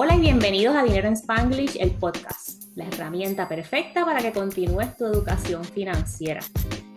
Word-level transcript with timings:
Hola 0.00 0.14
y 0.14 0.20
bienvenidos 0.20 0.76
a 0.76 0.84
Dinero 0.84 1.08
en 1.08 1.14
Spanglish, 1.14 1.76
el 1.80 1.90
podcast, 1.90 2.62
la 2.76 2.86
herramienta 2.86 3.48
perfecta 3.48 4.04
para 4.04 4.20
que 4.20 4.30
continúes 4.30 4.96
tu 4.96 5.04
educación 5.04 5.64
financiera. 5.64 6.40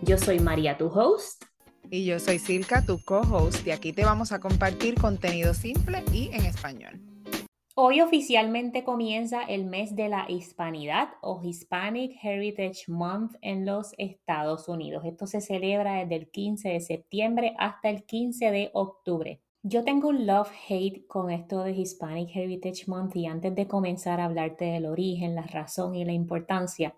Yo 0.04 0.20
soy 0.20 0.40
María, 0.40 0.78
tu 0.78 0.86
host. 0.86 1.46
Y 1.90 2.06
yo 2.06 2.20
soy 2.20 2.38
Silka, 2.38 2.86
tu 2.86 3.04
co-host, 3.04 3.66
y 3.66 3.72
aquí 3.72 3.92
te 3.92 4.06
vamos 4.06 4.32
a 4.32 4.40
compartir 4.40 4.94
contenido 5.02 5.56
simple 5.56 6.04
y 6.14 6.30
en 6.32 6.46
español. 6.46 7.02
Hoy 7.74 8.02
oficialmente 8.02 8.84
comienza 8.84 9.42
el 9.46 9.66
mes 9.66 9.96
de 9.96 10.08
la 10.08 10.30
hispanidad 10.30 11.10
o 11.24 11.42
Hispanic 11.44 12.24
Heritage 12.24 12.84
Month 12.88 13.34
en 13.42 13.66
los 13.66 13.96
Estados 13.98 14.70
Unidos. 14.70 15.06
Esto 15.06 15.26
se 15.26 15.42
celebra 15.42 15.96
desde 15.96 16.18
el 16.18 16.30
15 16.30 16.70
de 16.70 16.80
septiembre 16.82 17.56
hasta 17.58 17.90
el 17.90 18.04
15 18.04 18.52
de 18.52 18.70
octubre. 18.74 19.42
Yo 19.64 19.84
tengo 19.84 20.10
un 20.10 20.26
love-hate 20.26 21.06
con 21.06 21.30
esto 21.30 21.64
de 21.64 21.74
Hispanic 21.74 22.36
Heritage 22.36 22.86
Month 22.88 23.16
y 23.16 23.28
antes 23.28 23.54
de 23.54 23.68
comenzar 23.68 24.20
a 24.20 24.26
hablarte 24.26 24.66
del 24.66 24.88
origen, 24.88 25.36
la 25.36 25.44
razón 25.44 25.94
y 25.94 26.04
la 26.04 26.14
importancia, 26.14 26.96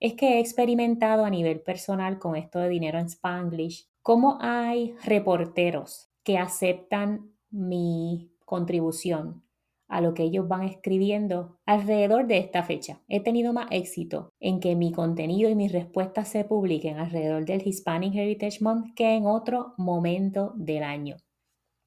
es 0.00 0.14
que 0.14 0.34
he 0.36 0.40
experimentado 0.40 1.26
a 1.26 1.30
nivel 1.30 1.60
personal 1.60 2.18
con 2.18 2.34
esto 2.34 2.58
de 2.58 2.70
dinero 2.70 2.98
en 2.98 3.06
Spanglish, 3.06 3.90
cómo 4.00 4.38
hay 4.40 4.94
reporteros 5.04 6.08
que 6.22 6.38
aceptan 6.38 7.34
mi 7.50 8.32
contribución 8.46 9.42
a 9.86 10.00
lo 10.00 10.14
que 10.14 10.22
ellos 10.22 10.48
van 10.48 10.62
escribiendo 10.62 11.58
alrededor 11.66 12.26
de 12.26 12.38
esta 12.38 12.62
fecha. 12.62 13.02
He 13.08 13.20
tenido 13.20 13.52
más 13.52 13.66
éxito 13.70 14.30
en 14.40 14.60
que 14.60 14.74
mi 14.74 14.90
contenido 14.90 15.50
y 15.50 15.54
mis 15.54 15.70
respuestas 15.70 16.28
se 16.28 16.44
publiquen 16.44 16.96
alrededor 16.96 17.44
del 17.44 17.66
Hispanic 17.66 18.14
Heritage 18.14 18.62
Month 18.62 18.94
que 18.94 19.14
en 19.14 19.26
otro 19.26 19.74
momento 19.76 20.54
del 20.56 20.82
año. 20.82 21.16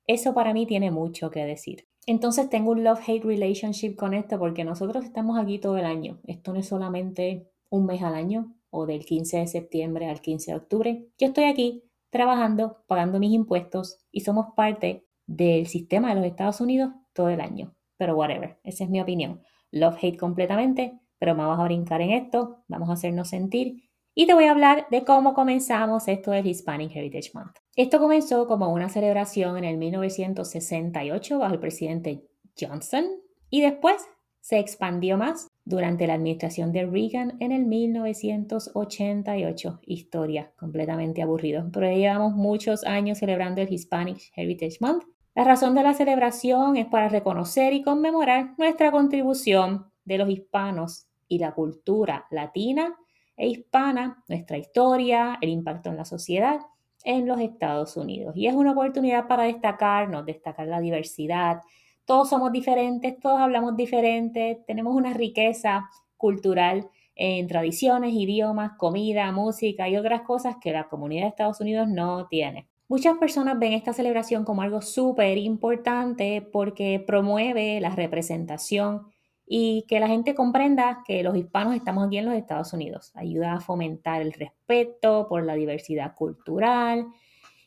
Eso 0.09 0.33
para 0.33 0.55
mí 0.55 0.65
tiene 0.65 0.89
mucho 0.89 1.29
que 1.29 1.45
decir. 1.45 1.87
Entonces 2.07 2.49
tengo 2.49 2.71
un 2.71 2.83
love-hate 2.83 3.23
relationship 3.23 3.95
con 3.95 4.15
esto 4.15 4.39
porque 4.39 4.63
nosotros 4.63 5.05
estamos 5.05 5.37
aquí 5.37 5.59
todo 5.59 5.77
el 5.77 5.85
año. 5.85 6.19
Esto 6.25 6.51
no 6.51 6.59
es 6.59 6.67
solamente 6.67 7.47
un 7.69 7.85
mes 7.85 8.01
al 8.01 8.15
año 8.15 8.55
o 8.71 8.87
del 8.87 9.05
15 9.05 9.37
de 9.37 9.45
septiembre 9.45 10.09
al 10.09 10.19
15 10.19 10.49
de 10.49 10.57
octubre. 10.57 11.07
Yo 11.19 11.27
estoy 11.27 11.43
aquí 11.43 11.83
trabajando, 12.09 12.83
pagando 12.87 13.19
mis 13.19 13.33
impuestos 13.33 13.99
y 14.11 14.21
somos 14.21 14.47
parte 14.55 15.05
del 15.27 15.67
sistema 15.67 16.09
de 16.09 16.15
los 16.15 16.25
Estados 16.25 16.59
Unidos 16.59 16.91
todo 17.13 17.29
el 17.29 17.39
año. 17.39 17.75
Pero 17.95 18.15
whatever, 18.15 18.57
esa 18.63 18.85
es 18.85 18.89
mi 18.89 18.99
opinión. 18.99 19.43
Love-hate 19.69 20.17
completamente, 20.17 20.99
pero 21.19 21.35
vamos 21.35 21.59
a 21.59 21.65
brincar 21.65 22.01
en 22.01 22.09
esto, 22.09 22.63
vamos 22.67 22.89
a 22.89 22.93
hacernos 22.93 23.29
sentir 23.29 23.88
y 24.15 24.27
te 24.27 24.33
voy 24.33 24.45
a 24.45 24.51
hablar 24.51 24.87
de 24.91 25.05
cómo 25.05 25.33
comenzamos 25.33 26.07
esto 26.07 26.31
del 26.31 26.47
Hispanic 26.47 26.95
Heritage 26.95 27.31
Month. 27.33 27.57
Esto 27.75 27.99
comenzó 27.99 28.47
como 28.47 28.73
una 28.73 28.89
celebración 28.89 29.57
en 29.57 29.63
el 29.63 29.77
1968 29.77 31.39
bajo 31.39 31.53
el 31.53 31.59
presidente 31.59 32.25
Johnson 32.59 33.05
y 33.49 33.61
después 33.61 34.05
se 34.41 34.59
expandió 34.59 35.17
más 35.17 35.47
durante 35.63 36.07
la 36.07 36.15
administración 36.15 36.71
de 36.71 36.85
Reagan 36.85 37.37
en 37.39 37.51
el 37.51 37.65
1988. 37.65 39.81
Historia 39.85 40.51
completamente 40.57 41.21
aburrido, 41.21 41.69
pero 41.71 41.85
ya 41.85 41.95
llevamos 41.95 42.33
muchos 42.33 42.83
años 42.83 43.19
celebrando 43.19 43.61
el 43.61 43.71
Hispanic 43.71 44.31
Heritage 44.35 44.77
Month. 44.81 45.03
La 45.35 45.43
razón 45.43 45.75
de 45.75 45.83
la 45.83 45.93
celebración 45.93 46.75
es 46.75 46.87
para 46.87 47.09
reconocer 47.09 47.73
y 47.73 47.83
conmemorar 47.83 48.55
nuestra 48.57 48.91
contribución 48.91 49.91
de 50.03 50.17
los 50.17 50.27
hispanos 50.29 51.05
y 51.27 51.37
la 51.37 51.53
cultura 51.53 52.25
latina 52.31 52.97
e 53.39 53.47
hispana, 53.47 54.23
nuestra 54.27 54.57
historia, 54.57 55.39
el 55.41 55.49
impacto 55.49 55.89
en 55.89 55.97
la 55.97 56.05
sociedad 56.05 56.59
en 57.03 57.25
los 57.25 57.39
Estados 57.39 57.95
Unidos. 57.97 58.35
Y 58.35 58.47
es 58.47 58.53
una 58.53 58.73
oportunidad 58.73 59.27
para 59.27 59.43
destacarnos, 59.43 60.25
destacar 60.25 60.67
la 60.67 60.81
diversidad. 60.81 61.61
Todos 62.05 62.29
somos 62.29 62.51
diferentes, 62.51 63.17
todos 63.19 63.39
hablamos 63.39 63.77
diferente, 63.77 64.61
tenemos 64.67 64.93
una 64.93 65.13
riqueza 65.13 65.89
cultural 66.17 66.89
en 67.15 67.47
tradiciones, 67.47 68.13
idiomas, 68.13 68.73
comida, 68.77 69.31
música 69.31 69.87
y 69.87 69.95
otras 69.95 70.21
cosas 70.21 70.57
que 70.61 70.71
la 70.71 70.89
comunidad 70.89 71.23
de 71.23 71.29
Estados 71.29 71.61
Unidos 71.61 71.87
no 71.87 72.27
tiene. 72.27 72.67
Muchas 72.87 73.17
personas 73.17 73.59
ven 73.59 73.73
esta 73.73 73.93
celebración 73.93 74.43
como 74.43 74.63
algo 74.63 74.81
súper 74.81 75.37
importante 75.37 76.41
porque 76.41 77.01
promueve 77.05 77.79
la 77.79 77.91
representación 77.91 79.07
y 79.51 79.83
que 79.87 79.99
la 79.99 80.07
gente 80.07 80.35
comprenda 80.35 81.01
que 81.03 81.23
los 81.23 81.35
hispanos 81.35 81.73
estamos 81.73 82.05
aquí 82.05 82.19
en 82.19 82.25
los 82.25 82.35
Estados 82.35 82.71
Unidos. 82.71 83.11
Ayuda 83.15 83.53
a 83.53 83.59
fomentar 83.59 84.21
el 84.21 84.31
respeto 84.31 85.25
por 85.27 85.43
la 85.43 85.55
diversidad 85.55 86.13
cultural 86.13 87.07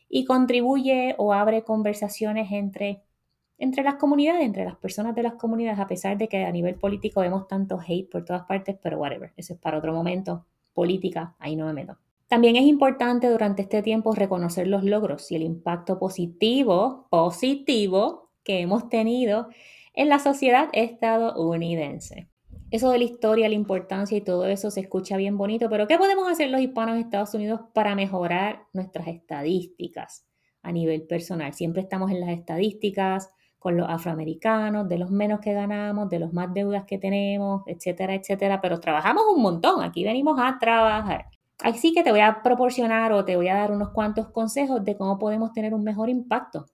y 0.08 0.24
contribuye 0.24 1.16
o 1.18 1.32
abre 1.32 1.64
conversaciones 1.64 2.52
entre, 2.52 3.02
entre 3.58 3.82
las 3.82 3.96
comunidades, 3.96 4.44
entre 4.44 4.64
las 4.64 4.76
personas 4.76 5.16
de 5.16 5.24
las 5.24 5.32
comunidades, 5.32 5.80
a 5.80 5.88
pesar 5.88 6.16
de 6.16 6.28
que 6.28 6.44
a 6.44 6.52
nivel 6.52 6.76
político 6.76 7.20
vemos 7.20 7.48
tanto 7.48 7.80
hate 7.84 8.08
por 8.08 8.24
todas 8.24 8.44
partes, 8.44 8.76
pero 8.80 8.98
whatever, 9.00 9.32
eso 9.36 9.54
es 9.54 9.58
para 9.58 9.78
otro 9.78 9.92
momento. 9.92 10.46
Política, 10.72 11.34
ahí 11.40 11.56
no 11.56 11.66
me 11.66 11.72
meto. 11.72 11.98
También 12.28 12.54
es 12.54 12.62
importante 12.62 13.28
durante 13.28 13.62
este 13.62 13.82
tiempo 13.82 14.14
reconocer 14.14 14.68
los 14.68 14.84
logros 14.84 15.32
y 15.32 15.34
el 15.34 15.42
impacto 15.42 15.98
positivo, 15.98 17.08
positivo 17.10 18.30
que 18.44 18.60
hemos 18.60 18.88
tenido 18.88 19.48
en 19.94 20.08
la 20.08 20.18
sociedad 20.18 20.68
estadounidense. 20.72 22.28
Eso 22.70 22.90
de 22.90 22.98
la 22.98 23.04
historia, 23.04 23.48
la 23.48 23.54
importancia 23.54 24.16
y 24.16 24.22
todo 24.22 24.46
eso 24.46 24.70
se 24.70 24.80
escucha 24.80 25.18
bien 25.18 25.36
bonito, 25.36 25.68
pero 25.68 25.86
¿qué 25.86 25.98
podemos 25.98 26.30
hacer 26.30 26.48
los 26.48 26.60
hispanos 26.60 26.94
de 26.94 27.02
Estados 27.02 27.34
Unidos 27.34 27.60
para 27.74 27.94
mejorar 27.94 28.64
nuestras 28.72 29.08
estadísticas 29.08 30.26
a 30.62 30.72
nivel 30.72 31.02
personal? 31.02 31.52
Siempre 31.52 31.82
estamos 31.82 32.10
en 32.10 32.20
las 32.20 32.30
estadísticas 32.30 33.30
con 33.58 33.76
los 33.76 33.88
afroamericanos, 33.88 34.88
de 34.88 34.98
los 34.98 35.10
menos 35.10 35.40
que 35.40 35.52
ganamos, 35.52 36.08
de 36.08 36.18
los 36.18 36.32
más 36.32 36.52
deudas 36.54 36.84
que 36.84 36.98
tenemos, 36.98 37.62
etcétera, 37.66 38.14
etcétera, 38.14 38.60
pero 38.60 38.80
trabajamos 38.80 39.22
un 39.36 39.42
montón, 39.42 39.82
aquí 39.82 40.02
venimos 40.02 40.38
a 40.40 40.58
trabajar. 40.58 41.26
Así 41.62 41.92
que 41.92 42.02
te 42.02 42.10
voy 42.10 42.20
a 42.20 42.42
proporcionar 42.42 43.12
o 43.12 43.24
te 43.24 43.36
voy 43.36 43.48
a 43.48 43.54
dar 43.54 43.70
unos 43.70 43.90
cuantos 43.90 44.30
consejos 44.30 44.82
de 44.82 44.96
cómo 44.96 45.18
podemos 45.18 45.52
tener 45.52 45.74
un 45.74 45.84
mejor 45.84 46.08
impacto 46.08 46.66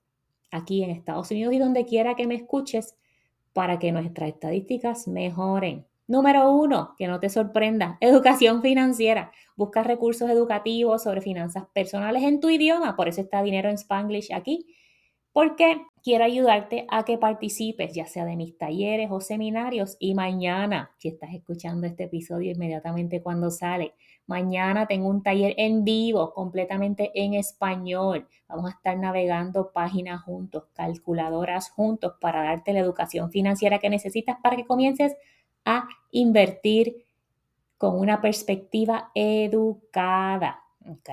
aquí 0.51 0.83
en 0.83 0.91
Estados 0.91 1.31
Unidos 1.31 1.53
y 1.53 1.59
donde 1.59 1.85
quiera 1.85 2.15
que 2.15 2.27
me 2.27 2.37
escuches 2.37 2.97
para 3.59 3.81
que 3.81 3.91
nuestras 3.91 4.29
estadísticas 4.29 5.09
mejoren. 5.09 5.85
Número 6.07 6.53
uno, 6.53 6.95
que 6.97 7.09
no 7.09 7.19
te 7.19 7.29
sorprenda, 7.29 7.99
educación 8.01 8.63
financiera. 8.63 9.33
Busca 9.57 9.83
recursos 9.83 10.31
educativos 10.31 11.03
sobre 11.03 11.23
finanzas 11.23 11.65
personales 11.73 12.23
en 12.23 12.39
tu 12.39 12.51
idioma, 12.51 12.95
por 12.95 13.09
eso 13.09 13.21
está 13.21 13.43
Dinero 13.43 13.69
en 13.69 13.75
Spanglish 13.75 14.33
aquí, 14.33 14.77
porque 15.33 15.83
quiero 16.03 16.25
ayudarte 16.25 16.87
a 16.89 17.05
que 17.05 17.19
participes, 17.19 17.95
ya 17.95 18.07
sea 18.07 18.25
de 18.25 18.37
mis 18.37 18.57
talleres 18.57 19.09
o 19.11 19.21
seminarios. 19.21 19.97
Y 19.99 20.15
mañana, 20.15 20.91
si 20.99 21.09
estás 21.09 21.35
escuchando 21.35 21.87
este 21.87 22.05
episodio 22.05 22.53
inmediatamente 22.53 23.23
cuando 23.23 23.51
sale, 23.51 23.95
mañana 24.27 24.87
tengo 24.87 25.09
un 25.09 25.23
taller 25.23 25.55
en 25.57 25.85
vivo, 25.85 26.33
completamente 26.35 27.11
en 27.15 27.35
español. 27.35 28.27
Vamos 28.49 28.71
a 28.71 28.75
estar 28.75 28.99
navegando 28.99 29.73
páginas 29.73 30.23
juntos, 30.23 30.65
calculadoras 30.75 31.71
juntos, 31.71 32.15
para 32.21 32.43
darte 32.43 32.73
la 32.73 32.81
educación 32.81 33.31
financiera 33.31 33.79
que 33.79 33.91
necesitas 33.91 34.39
para 34.43 34.57
que 34.57 34.67
comiences 34.67 35.17
a 35.65 35.89
invertir 36.11 37.05
con 37.77 37.99
una 37.99 38.21
perspectiva 38.21 39.11
educada. 39.15 40.63
¿Ok? 40.89 41.11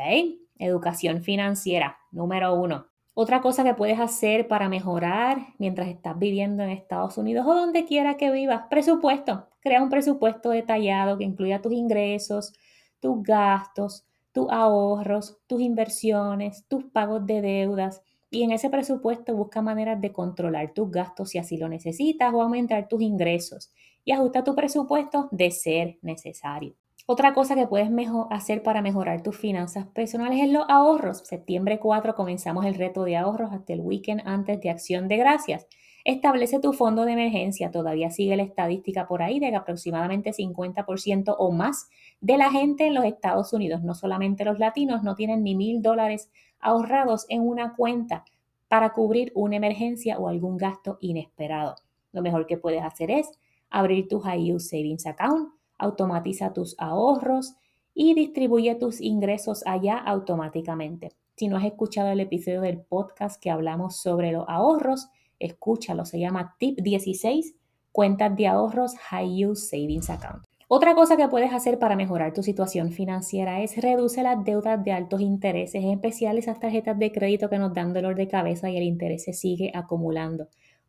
Educación 0.57 1.21
financiera, 1.21 1.97
número 2.11 2.53
uno. 2.53 2.94
Otra 3.17 3.39
cosa 3.39 3.63
que 3.63 3.73
puedes 3.73 3.97
hacer 3.97 4.45
para 4.49 4.67
mejorar 4.67 5.53
mientras 5.57 5.87
estás 5.87 6.19
viviendo 6.19 6.63
en 6.63 6.69
Estados 6.69 7.17
Unidos 7.17 7.45
o 7.47 7.55
donde 7.55 7.85
quiera 7.85 8.17
que 8.17 8.29
vivas, 8.29 8.63
presupuesto. 8.69 9.47
Crea 9.61 9.81
un 9.81 9.89
presupuesto 9.89 10.49
detallado 10.49 11.17
que 11.17 11.23
incluya 11.23 11.61
tus 11.61 11.71
ingresos, 11.71 12.51
tus 12.99 13.23
gastos, 13.23 14.05
tus 14.33 14.51
ahorros, 14.51 15.37
tus 15.47 15.61
inversiones, 15.61 16.65
tus 16.67 16.83
pagos 16.83 17.25
de 17.25 17.41
deudas. 17.41 18.01
Y 18.29 18.43
en 18.43 18.51
ese 18.51 18.69
presupuesto 18.69 19.33
busca 19.33 19.61
maneras 19.61 20.01
de 20.01 20.11
controlar 20.11 20.73
tus 20.73 20.91
gastos 20.91 21.29
si 21.29 21.37
así 21.37 21.55
lo 21.55 21.69
necesitas 21.69 22.33
o 22.33 22.41
aumentar 22.41 22.89
tus 22.89 23.01
ingresos. 23.01 23.71
Y 24.03 24.11
ajusta 24.11 24.43
tu 24.43 24.55
presupuesto 24.55 25.29
de 25.31 25.51
ser 25.51 25.99
necesario. 26.01 26.75
Otra 27.07 27.35
cosa 27.35 27.53
que 27.53 27.67
puedes 27.67 27.87
hacer 28.31 28.63
para 28.63 28.81
mejorar 28.81 29.21
tus 29.21 29.37
finanzas 29.37 29.85
personales 29.85 30.39
es 30.41 30.49
los 30.49 30.65
ahorros. 30.67 31.19
Septiembre 31.19 31.77
4 31.77 32.15
comenzamos 32.15 32.65
el 32.65 32.73
reto 32.73 33.03
de 33.03 33.15
ahorros 33.15 33.51
hasta 33.53 33.73
el 33.73 33.81
weekend 33.81 34.23
antes 34.25 34.59
de 34.59 34.71
Acción 34.71 35.07
de 35.07 35.17
Gracias. 35.17 35.67
Establece 36.03 36.59
tu 36.59 36.73
fondo 36.73 37.05
de 37.05 37.11
emergencia. 37.11 37.69
Todavía 37.69 38.09
sigue 38.09 38.35
la 38.35 38.41
estadística 38.41 39.07
por 39.07 39.21
ahí 39.21 39.39
de 39.39 39.51
que 39.51 39.55
aproximadamente 39.55 40.31
50% 40.31 41.35
o 41.37 41.51
más 41.51 41.89
de 42.21 42.39
la 42.39 42.49
gente 42.49 42.87
en 42.87 42.95
los 42.95 43.05
Estados 43.05 43.53
Unidos, 43.53 43.83
no 43.83 43.93
solamente 43.93 44.43
los 44.43 44.57
latinos, 44.57 45.03
no 45.03 45.13
tienen 45.13 45.43
ni 45.43 45.53
mil 45.53 45.83
dólares 45.83 46.31
ahorrados 46.59 47.27
en 47.29 47.47
una 47.47 47.75
cuenta 47.75 48.25
para 48.67 48.93
cubrir 48.93 49.31
una 49.35 49.57
emergencia 49.57 50.17
o 50.17 50.27
algún 50.27 50.57
gasto 50.57 50.97
inesperado. 51.01 51.75
Lo 52.13 52.23
mejor 52.23 52.47
que 52.47 52.57
puedes 52.57 52.81
hacer 52.81 53.11
es 53.11 53.29
abrir 53.69 54.07
tu 54.07 54.21
High 54.21 54.53
Use 54.53 54.69
Savings 54.69 55.05
Account 55.05 55.54
automatiza 55.77 56.53
tus 56.53 56.75
ahorros 56.77 57.55
y 57.93 58.13
distribuye 58.13 58.75
tus 58.75 59.01
ingresos 59.01 59.63
allá 59.65 59.97
automáticamente. 59.97 61.11
Si 61.35 61.47
no 61.47 61.57
has 61.57 61.65
escuchado 61.65 62.09
el 62.09 62.19
episodio 62.19 62.61
del 62.61 62.81
podcast 62.81 63.41
que 63.41 63.49
hablamos 63.49 63.97
sobre 63.97 64.31
los 64.31 64.45
ahorros, 64.47 65.09
escúchalo, 65.39 66.05
se 66.05 66.19
llama 66.19 66.55
Tip 66.59 66.79
16, 66.81 67.55
cuentas 67.91 68.35
de 68.35 68.47
ahorros 68.47 68.95
High 68.97 69.35
Yield 69.35 69.55
Savings 69.55 70.09
Account. 70.09 70.45
Otra 70.67 70.95
cosa 70.95 71.15
que 71.15 71.27
puedes 71.27 71.53
hacer 71.53 71.77
para 71.77 71.95
mejorar 71.95 72.33
tu 72.33 72.41
situación 72.41 72.91
financiera 72.91 73.61
es 73.61 73.77
reducir 73.77 74.23
las 74.23 74.43
deudas 74.43 74.83
de 74.83 74.93
altos 74.93 75.21
intereses, 75.21 75.83
en 75.83 75.91
especial 75.91 76.39
esas 76.39 76.59
tarjetas 76.59 76.97
de 76.97 77.11
crédito 77.11 77.49
que 77.49 77.59
nos 77.59 77.73
dan 77.73 77.93
dolor 77.93 78.15
de 78.15 78.27
cabeza 78.27 78.69
y 78.69 78.77
el 78.77 78.83
interés 78.83 79.25
se 79.25 79.33
sigue 79.33 79.71
acumulando. 79.75 80.47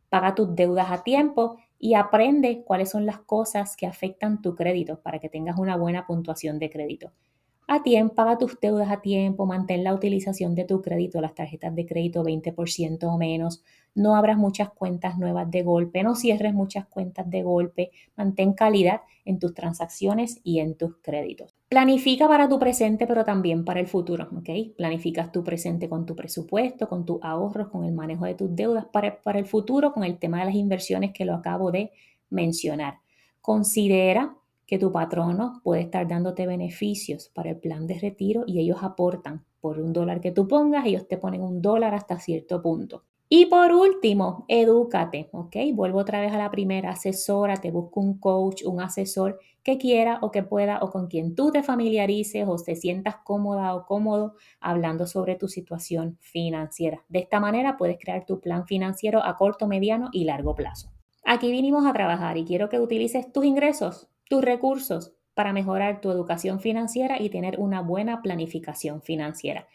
Paga 0.09 0.33
tus 0.33 0.55
deudas 0.55 0.89
a 0.89 1.03
tiempo 1.03 1.57
y 1.79 1.93
aprende 1.93 2.63
cuáles 2.63 2.89
son 2.89 3.05
las 3.05 3.19
cosas 3.19 3.75
que 3.75 3.87
afectan 3.87 4.41
tu 4.41 4.55
crédito 4.55 5.01
para 5.01 5.19
que 5.19 5.29
tengas 5.29 5.57
una 5.57 5.77
buena 5.77 6.05
puntuación 6.07 6.59
de 6.59 6.69
crédito 6.69 7.11
a 7.69 7.83
tiempo, 7.83 8.15
paga 8.15 8.37
tus 8.37 8.57
deudas 8.61 8.89
a 8.89 9.01
tiempo, 9.01 9.45
mantén 9.45 9.83
la 9.83 9.93
utilización 9.93 10.55
de 10.55 10.63
tu 10.63 10.81
crédito, 10.81 11.19
las 11.19 11.35
tarjetas 11.35 11.75
de 11.75 11.85
crédito 11.85 12.23
20% 12.23 13.03
o 13.03 13.17
menos, 13.17 13.61
no 13.93 14.15
abras 14.15 14.37
muchas 14.37 14.69
cuentas 14.69 15.17
nuevas 15.17 15.51
de 15.51 15.63
golpe, 15.63 16.01
no 16.01 16.15
cierres 16.15 16.53
muchas 16.53 16.87
cuentas 16.87 17.29
de 17.29 17.43
golpe, 17.43 17.91
mantén 18.15 18.53
calidad 18.53 19.01
en 19.25 19.39
tus 19.39 19.53
transacciones 19.53 20.39
y 20.43 20.59
en 20.59 20.75
tus 20.75 20.95
créditos. 21.01 21.56
Planifica 21.69 22.29
para 22.29 22.47
tu 22.47 22.59
presente, 22.59 23.05
pero 23.07 23.25
también 23.25 23.65
para 23.65 23.81
el 23.81 23.87
futuro, 23.87 24.29
¿ok? 24.37 24.75
Planificas 24.77 25.33
tu 25.33 25.43
presente 25.43 25.89
con 25.89 26.05
tu 26.05 26.15
presupuesto, 26.15 26.87
con 26.87 27.05
tus 27.05 27.19
ahorros, 27.21 27.67
con 27.67 27.83
el 27.83 27.93
manejo 27.93 28.23
de 28.25 28.35
tus 28.35 28.55
deudas, 28.55 28.85
para, 28.85 29.21
para 29.21 29.37
el 29.39 29.45
futuro 29.45 29.91
con 29.91 30.05
el 30.05 30.17
tema 30.17 30.39
de 30.39 30.45
las 30.45 30.55
inversiones 30.55 31.11
que 31.13 31.25
lo 31.25 31.33
acabo 31.33 31.69
de 31.71 31.91
mencionar. 32.29 32.99
Considera 33.41 34.37
que 34.65 34.79
tu 34.79 34.93
patrono 34.93 35.59
puede 35.61 35.81
estar 35.81 36.07
dándote 36.07 36.47
beneficios 36.47 37.29
para 37.33 37.49
el 37.49 37.57
plan 37.57 37.85
de 37.85 37.99
retiro 37.99 38.45
y 38.47 38.59
ellos 38.59 38.79
aportan 38.81 39.43
por 39.59 39.79
un 39.79 39.91
dólar 39.91 40.21
que 40.21 40.31
tú 40.31 40.47
pongas, 40.47 40.85
ellos 40.85 41.05
te 41.07 41.17
ponen 41.17 41.41
un 41.41 41.61
dólar 41.61 41.93
hasta 41.93 42.17
cierto 42.17 42.61
punto. 42.61 43.03
Y 43.29 43.47
por 43.47 43.73
último, 43.73 44.45
edúcate, 44.47 45.29
¿ok? 45.33 45.55
Vuelvo 45.73 45.99
otra 45.99 46.21
vez 46.21 46.31
a 46.31 46.37
la 46.37 46.49
primera, 46.49 46.91
asesora, 46.91 47.55
te 47.57 47.71
busco 47.71 47.99
un 47.99 48.19
coach, 48.19 48.63
un 48.65 48.79
asesor 48.79 49.39
que 49.63 49.77
quiera 49.77 50.19
o 50.21 50.31
que 50.31 50.43
pueda 50.43 50.79
o 50.81 50.89
con 50.89 51.07
quien 51.07 51.35
tú 51.35 51.51
te 51.51 51.61
familiarices 51.61 52.47
o 52.47 52.55
te 52.55 52.75
sientas 52.75 53.17
cómoda 53.25 53.75
o 53.75 53.85
cómodo 53.85 54.35
hablando 54.61 55.05
sobre 55.07 55.35
tu 55.35 55.49
situación 55.49 56.17
financiera. 56.21 57.03
De 57.09 57.19
esta 57.19 57.41
manera 57.41 57.75
puedes 57.75 57.97
crear 57.99 58.25
tu 58.25 58.39
plan 58.39 58.65
financiero 58.65 59.21
a 59.21 59.35
corto, 59.35 59.67
mediano 59.67 60.09
y 60.13 60.23
largo 60.23 60.55
plazo. 60.55 60.93
Aquí 61.25 61.51
vinimos 61.51 61.85
a 61.85 61.91
trabajar 61.91 62.37
y 62.37 62.45
quiero 62.45 62.69
que 62.69 62.79
utilices 62.79 63.31
tus 63.33 63.43
ingresos 63.43 64.09
tus 64.29 64.43
recursos 64.43 65.13
para 65.33 65.53
mejorar 65.53 66.01
tu 66.01 66.11
educación 66.11 66.59
financiera 66.59 67.21
y 67.21 67.29
tener 67.29 67.59
una 67.59 67.81
buena 67.81 68.21
planificación 68.21 69.01
financiera. 69.01 69.67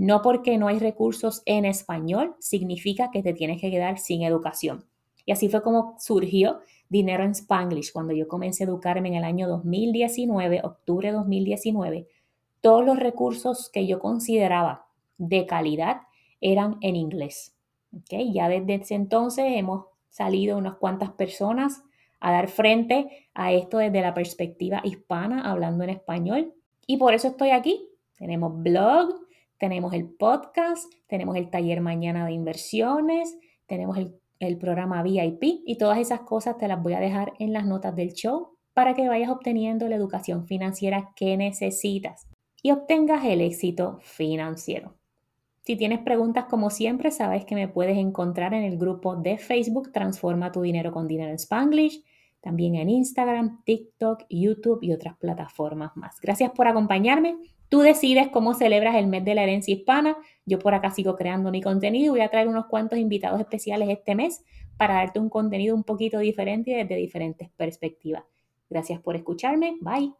No 0.00 0.22
porque 0.22 0.56
no 0.56 0.68
hay 0.68 0.78
recursos 0.78 1.42
en 1.44 1.66
español 1.66 2.34
significa 2.38 3.10
que 3.10 3.22
te 3.22 3.34
tienes 3.34 3.60
que 3.60 3.70
quedar 3.70 3.98
sin 3.98 4.22
educación. 4.22 4.86
Y 5.26 5.32
así 5.32 5.50
fue 5.50 5.62
como 5.62 5.94
surgió 5.98 6.60
Dinero 6.88 7.22
en 7.22 7.32
Spanglish 7.32 7.92
cuando 7.92 8.14
yo 8.14 8.26
comencé 8.26 8.64
a 8.64 8.66
educarme 8.66 9.10
en 9.10 9.16
el 9.16 9.24
año 9.24 9.46
2019, 9.46 10.62
octubre 10.64 11.08
de 11.08 11.14
2019. 11.18 12.08
Todos 12.62 12.82
los 12.82 12.98
recursos 12.98 13.68
que 13.68 13.86
yo 13.86 13.98
consideraba 13.98 14.86
de 15.18 15.44
calidad 15.44 16.00
eran 16.40 16.78
en 16.80 16.96
inglés. 16.96 17.54
¿Okay? 17.94 18.32
Ya 18.32 18.48
desde 18.48 18.76
ese 18.76 18.94
entonces 18.94 19.44
hemos 19.48 19.84
salido 20.08 20.56
unas 20.56 20.76
cuantas 20.76 21.10
personas 21.10 21.82
a 22.20 22.32
dar 22.32 22.48
frente 22.48 23.28
a 23.34 23.52
esto 23.52 23.76
desde 23.76 24.00
la 24.00 24.14
perspectiva 24.14 24.80
hispana, 24.82 25.42
hablando 25.42 25.84
en 25.84 25.90
español. 25.90 26.54
Y 26.86 26.96
por 26.96 27.12
eso 27.12 27.28
estoy 27.28 27.50
aquí. 27.50 27.86
Tenemos 28.16 28.62
blog, 28.62 29.28
tenemos 29.60 29.92
el 29.92 30.08
podcast, 30.08 30.90
tenemos 31.06 31.36
el 31.36 31.50
taller 31.50 31.82
mañana 31.82 32.24
de 32.24 32.32
inversiones, 32.32 33.36
tenemos 33.66 33.98
el, 33.98 34.18
el 34.38 34.56
programa 34.56 35.02
VIP 35.02 35.60
y 35.66 35.76
todas 35.76 35.98
esas 35.98 36.20
cosas 36.20 36.56
te 36.56 36.66
las 36.66 36.82
voy 36.82 36.94
a 36.94 37.00
dejar 37.00 37.34
en 37.38 37.52
las 37.52 37.66
notas 37.66 37.94
del 37.94 38.14
show 38.14 38.56
para 38.72 38.94
que 38.94 39.06
vayas 39.06 39.28
obteniendo 39.28 39.86
la 39.86 39.96
educación 39.96 40.46
financiera 40.46 41.12
que 41.14 41.36
necesitas 41.36 42.26
y 42.62 42.70
obtengas 42.70 43.22
el 43.26 43.42
éxito 43.42 43.98
financiero. 44.00 44.96
Si 45.66 45.76
tienes 45.76 45.98
preguntas, 45.98 46.46
como 46.46 46.70
siempre, 46.70 47.10
sabes 47.10 47.44
que 47.44 47.54
me 47.54 47.68
puedes 47.68 47.98
encontrar 47.98 48.54
en 48.54 48.64
el 48.64 48.78
grupo 48.78 49.14
de 49.14 49.36
Facebook 49.36 49.92
Transforma 49.92 50.52
tu 50.52 50.62
dinero 50.62 50.90
con 50.90 51.06
dinero 51.06 51.28
en 51.28 51.36
Spanglish 51.36 52.02
también 52.40 52.74
en 52.76 52.88
Instagram, 52.88 53.62
TikTok, 53.64 54.24
YouTube 54.28 54.80
y 54.82 54.92
otras 54.92 55.16
plataformas 55.16 55.96
más. 55.96 56.20
Gracias 56.20 56.50
por 56.52 56.68
acompañarme. 56.68 57.36
Tú 57.68 57.80
decides 57.80 58.28
cómo 58.28 58.54
celebras 58.54 58.96
el 58.96 59.06
mes 59.06 59.24
de 59.24 59.34
la 59.34 59.44
herencia 59.44 59.74
hispana. 59.74 60.16
Yo 60.44 60.58
por 60.58 60.74
acá 60.74 60.90
sigo 60.90 61.16
creando 61.16 61.50
mi 61.50 61.62
contenido 61.62 62.12
voy 62.12 62.22
a 62.22 62.28
traer 62.28 62.48
unos 62.48 62.66
cuantos 62.66 62.98
invitados 62.98 63.40
especiales 63.40 63.88
este 63.88 64.14
mes 64.14 64.44
para 64.76 64.94
darte 64.94 65.20
un 65.20 65.28
contenido 65.28 65.76
un 65.76 65.84
poquito 65.84 66.18
diferente 66.18 66.72
y 66.72 66.74
desde 66.74 66.96
diferentes 66.96 67.50
perspectivas. 67.50 68.24
Gracias 68.68 69.00
por 69.00 69.14
escucharme. 69.14 69.76
Bye. 69.80 70.19